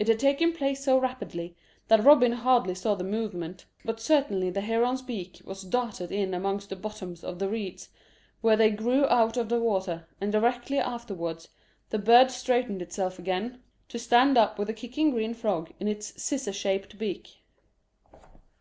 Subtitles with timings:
[0.00, 1.54] It had taken place so rapidly
[1.86, 6.70] that Robin hardly saw the movement, but certainly the heron's beak was darted in amongst
[6.70, 7.88] the bottoms of the reeds
[8.40, 11.50] where they grew out of the water, and directly afterwards
[11.90, 16.20] the bird straightened itself again, to stand up with a kicking green frog in its
[16.20, 17.36] scissor shaped beak.